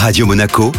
Radio 0.00 0.26
Monaco, 0.26 0.70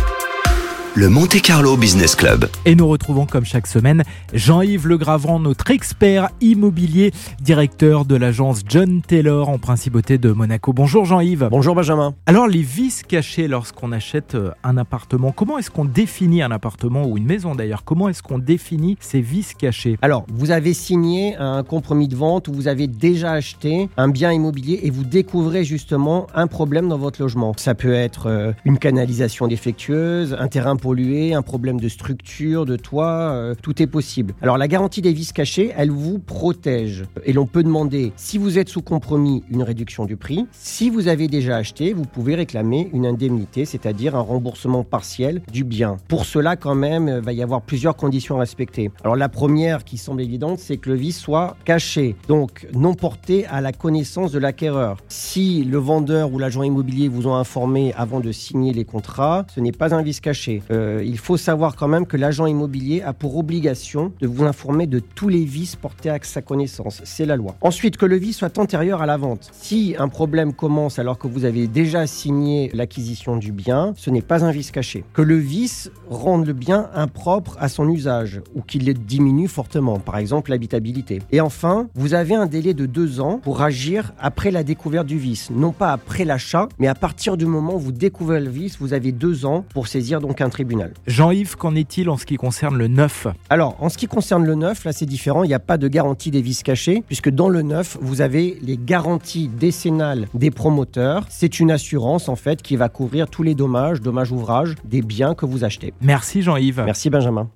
le 0.99 1.07
Monte 1.07 1.41
Carlo 1.41 1.77
Business 1.77 2.13
Club. 2.13 2.49
Et 2.65 2.75
nous 2.75 2.85
retrouvons 2.85 3.25
comme 3.25 3.45
chaque 3.45 3.67
semaine 3.67 4.03
Jean-Yves 4.33 4.85
Legravant, 4.85 5.39
notre 5.39 5.71
expert 5.71 6.27
immobilier, 6.41 7.13
directeur 7.39 8.03
de 8.03 8.17
l'agence 8.17 8.63
John 8.67 9.01
Taylor 9.01 9.47
en 9.47 9.59
principauté 9.59 10.17
de 10.17 10.33
Monaco. 10.33 10.73
Bonjour 10.73 11.05
Jean-Yves. 11.05 11.47
Bonjour 11.51 11.73
Benjamin. 11.73 12.15
Alors 12.25 12.47
les 12.49 12.61
vices 12.61 13.03
cachés 13.03 13.47
lorsqu'on 13.47 13.93
achète 13.93 14.35
euh, 14.35 14.51
un 14.65 14.75
appartement, 14.75 15.31
comment 15.31 15.57
est-ce 15.57 15.71
qu'on 15.71 15.85
définit 15.85 16.41
un 16.41 16.51
appartement 16.51 17.05
ou 17.05 17.17
une 17.17 17.25
maison 17.25 17.55
d'ailleurs? 17.55 17.85
Comment 17.85 18.09
est-ce 18.09 18.21
qu'on 18.21 18.37
définit 18.37 18.97
ces 18.99 19.21
vices 19.21 19.53
cachés? 19.53 19.97
Alors, 20.01 20.25
vous 20.33 20.51
avez 20.51 20.73
signé 20.73 21.37
un 21.37 21.63
compromis 21.63 22.09
de 22.09 22.17
vente 22.17 22.49
où 22.49 22.53
vous 22.53 22.67
avez 22.67 22.87
déjà 22.87 23.31
acheté 23.31 23.87
un 23.95 24.09
bien 24.09 24.33
immobilier 24.33 24.81
et 24.83 24.89
vous 24.89 25.05
découvrez 25.05 25.63
justement 25.63 26.27
un 26.35 26.47
problème 26.47 26.89
dans 26.89 26.97
votre 26.97 27.21
logement. 27.21 27.53
Ça 27.55 27.73
peut 27.73 27.93
être 27.93 28.27
euh, 28.27 28.51
une 28.65 28.77
canalisation 28.77 29.47
défectueuse, 29.47 30.35
un 30.37 30.49
terrain 30.49 30.75
un 30.89 31.41
problème 31.41 31.79
de 31.79 31.87
structure, 31.87 32.65
de 32.65 32.75
toit, 32.75 33.31
euh, 33.31 33.55
tout 33.61 33.81
est 33.81 33.87
possible. 33.87 34.33
Alors 34.41 34.57
la 34.57 34.67
garantie 34.67 35.01
des 35.01 35.13
vices 35.13 35.33
cachés, 35.33 35.71
elle 35.77 35.91
vous 35.91 36.19
protège. 36.19 37.03
Et 37.25 37.33
l'on 37.33 37.45
peut 37.45 37.63
demander, 37.63 38.11
si 38.15 38.37
vous 38.37 38.57
êtes 38.57 38.69
sous 38.69 38.81
compromis, 38.81 39.43
une 39.51 39.63
réduction 39.63 40.05
du 40.05 40.17
prix. 40.17 40.45
Si 40.51 40.89
vous 40.89 41.07
avez 41.07 41.27
déjà 41.27 41.57
acheté, 41.57 41.93
vous 41.93 42.05
pouvez 42.05 42.35
réclamer 42.35 42.89
une 42.93 43.05
indemnité, 43.05 43.65
c'est-à-dire 43.65 44.15
un 44.15 44.21
remboursement 44.21 44.83
partiel 44.83 45.41
du 45.51 45.63
bien. 45.63 45.97
Pour 46.07 46.25
cela, 46.25 46.55
quand 46.55 46.75
même, 46.75 47.07
il 47.07 47.23
va 47.23 47.33
y 47.33 47.43
avoir 47.43 47.61
plusieurs 47.61 47.95
conditions 47.95 48.37
à 48.37 48.39
respecter. 48.39 48.91
Alors 49.03 49.15
la 49.15 49.29
première 49.29 49.83
qui 49.83 49.97
semble 49.97 50.21
évidente, 50.21 50.59
c'est 50.59 50.77
que 50.77 50.89
le 50.89 50.95
vice 50.95 51.19
soit 51.19 51.55
caché, 51.65 52.15
donc 52.27 52.67
non 52.73 52.95
porté 52.95 53.45
à 53.45 53.61
la 53.61 53.71
connaissance 53.71 54.31
de 54.31 54.39
l'acquéreur. 54.39 54.97
Si 55.07 55.63
le 55.63 55.77
vendeur 55.77 56.33
ou 56.33 56.39
l'agent 56.39 56.63
immobilier 56.63 57.07
vous 57.07 57.27
ont 57.27 57.35
informé 57.35 57.93
avant 57.95 58.19
de 58.19 58.31
signer 58.31 58.73
les 58.73 58.85
contrats, 58.85 59.45
ce 59.53 59.59
n'est 59.59 59.71
pas 59.71 59.93
un 59.93 60.01
vice 60.01 60.19
caché. 60.19 60.61
Euh, 60.71 61.01
il 61.03 61.17
faut 61.17 61.37
savoir 61.37 61.75
quand 61.75 61.87
même 61.87 62.05
que 62.05 62.17
l'agent 62.17 62.45
immobilier 62.45 63.01
a 63.01 63.13
pour 63.13 63.37
obligation 63.37 64.11
de 64.21 64.27
vous 64.27 64.43
informer 64.43 64.87
de 64.87 64.99
tous 64.99 65.27
les 65.27 65.43
vices 65.43 65.75
portés 65.75 66.09
à 66.09 66.19
sa 66.21 66.41
connaissance. 66.41 67.01
C'est 67.05 67.25
la 67.25 67.35
loi. 67.35 67.55
Ensuite, 67.61 67.97
que 67.97 68.05
le 68.05 68.17
vice 68.17 68.37
soit 68.37 68.57
antérieur 68.59 69.01
à 69.01 69.05
la 69.05 69.17
vente. 69.17 69.49
Si 69.53 69.95
un 69.97 70.09
problème 70.09 70.53
commence 70.53 70.99
alors 70.99 71.17
que 71.17 71.27
vous 71.27 71.45
avez 71.45 71.67
déjà 71.67 72.05
signé 72.07 72.69
l'acquisition 72.73 73.37
du 73.37 73.51
bien, 73.51 73.93
ce 73.97 74.09
n'est 74.09 74.21
pas 74.21 74.45
un 74.45 74.51
vice 74.51 74.71
caché. 74.71 75.03
Que 75.13 75.21
le 75.21 75.37
vice 75.37 75.91
rende 76.09 76.45
le 76.45 76.53
bien 76.53 76.89
impropre 76.93 77.57
à 77.59 77.69
son 77.69 77.89
usage 77.89 78.41
ou 78.55 78.61
qu'il 78.61 78.85
le 78.85 78.93
diminue 78.93 79.47
fortement, 79.47 79.99
par 79.99 80.17
exemple 80.17 80.51
l'habitabilité. 80.51 81.21
Et 81.31 81.41
enfin, 81.41 81.89
vous 81.95 82.13
avez 82.13 82.35
un 82.35 82.45
délai 82.45 82.73
de 82.73 82.85
deux 82.85 83.19
ans 83.21 83.39
pour 83.43 83.61
agir 83.61 84.13
après 84.19 84.51
la 84.51 84.63
découverte 84.63 85.07
du 85.07 85.17
vice. 85.17 85.49
Non 85.49 85.71
pas 85.71 85.91
après 85.91 86.25
l'achat, 86.25 86.69
mais 86.77 86.87
à 86.87 86.95
partir 86.95 87.37
du 87.37 87.45
moment 87.45 87.75
où 87.75 87.79
vous 87.79 87.91
découvrez 87.91 88.39
le 88.39 88.49
vice, 88.49 88.77
vous 88.79 88.93
avez 88.93 89.11
deux 89.11 89.45
ans 89.45 89.65
pour 89.73 89.87
saisir 89.87 90.21
donc 90.21 90.41
un 90.41 90.49
tribunal. 90.59 90.91
Jean-Yves, 91.07 91.55
qu'en 91.55 91.73
est-il 91.73 92.09
en 92.09 92.17
ce 92.17 92.25
qui 92.25 92.35
concerne 92.35 92.77
le 92.77 92.89
neuf 92.89 93.27
Alors, 93.49 93.77
en 93.79 93.87
ce 93.87 93.97
qui 93.97 94.07
concerne 94.07 94.45
le 94.45 94.55
neuf, 94.55 94.83
là 94.83 94.91
c'est 94.91 95.05
différent, 95.05 95.45
il 95.45 95.47
n'y 95.47 95.53
a 95.53 95.59
pas 95.59 95.77
de 95.77 95.87
garantie 95.87 96.31
des 96.31 96.41
vices 96.41 96.63
cachés, 96.63 97.01
puisque 97.07 97.29
dans 97.29 97.47
le 97.47 97.61
neuf, 97.61 97.97
vous 98.01 98.19
avez 98.19 98.57
les 98.61 98.77
garanties 98.77 99.47
décennales 99.47 100.27
des 100.33 100.51
promoteurs. 100.51 101.25
C'est 101.29 101.61
une 101.61 101.71
assurance 101.71 102.27
en 102.27 102.35
fait 102.35 102.61
qui 102.61 102.75
va 102.75 102.89
couvrir 102.89 103.29
tous 103.29 103.43
les 103.43 103.55
dommages, 103.55 104.01
dommages 104.01 104.33
ouvrages 104.33 104.75
des 104.83 105.01
biens 105.01 105.33
que 105.33 105.45
vous 105.45 105.63
achetez. 105.63 105.93
Merci 106.01 106.41
Jean-Yves. 106.41 106.83
Merci 106.85 107.09
Benjamin. 107.09 107.47